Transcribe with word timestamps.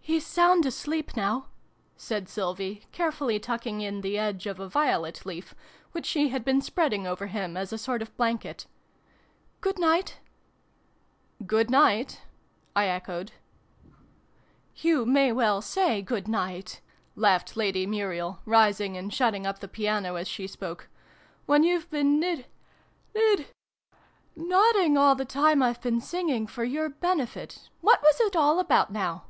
He's 0.00 0.24
sound 0.24 0.64
asleep 0.64 1.16
now," 1.16 1.48
said 1.96 2.28
Sylvie, 2.28 2.86
care 2.92 3.10
fully 3.10 3.40
tucking 3.40 3.80
in 3.80 4.02
the 4.02 4.16
edge 4.16 4.46
of 4.46 4.60
a 4.60 4.68
violet 4.68 5.26
leaf, 5.26 5.52
which 5.90 6.06
she 6.06 6.28
had 6.28 6.44
been 6.44 6.60
spreading 6.62 7.08
over 7.08 7.26
him 7.26 7.56
as 7.56 7.72
a 7.72 7.76
sort 7.78 8.02
of 8.02 8.16
blanket: 8.16 8.68
"good 9.60 9.80
night!"" 9.80 10.20
Good 11.46 11.70
night!" 11.70 12.20
I 12.76 12.86
echoed." 12.86 13.32
You 14.84 15.04
may 15.06 15.32
well 15.32 15.60
say' 15.60 16.02
good 16.02 16.28
night 16.28 16.82
'!"laughed 17.16 17.56
Lady 17.56 17.84
Muriel, 17.84 18.38
rising 18.44 18.96
and 18.96 19.12
shutting 19.12 19.44
up 19.44 19.58
the 19.58 19.66
piano 19.66 20.14
as 20.14 20.28
she 20.28 20.46
spoke. 20.46 20.88
When 21.46 21.64
you've 21.64 21.90
been 21.90 22.20
nid 22.20 22.46
nid 23.12 23.48
nodding 24.36 24.96
all 24.96 25.16
the 25.16 25.24
time 25.24 25.64
I've 25.64 25.82
been 25.82 26.00
singing 26.00 26.46
for 26.46 26.62
your 26.62 26.88
benefit! 26.88 27.70
What 27.80 28.00
was 28.04 28.20
it 28.20 28.36
all 28.36 28.60
about, 28.60 28.92
now 28.92 29.24